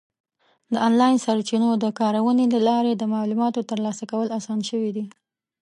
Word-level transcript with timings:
د 0.73 0.75
آنلاین 0.87 1.15
سرچینو 1.25 1.69
د 1.83 1.85
کارونې 1.99 2.45
له 2.53 2.59
لارې 2.69 2.93
د 2.95 3.03
معلوماتو 3.13 3.67
ترلاسه 3.71 4.03
کول 4.11 4.27
اسان 4.39 4.59
شوي 4.69 4.91
دي. 4.95 5.05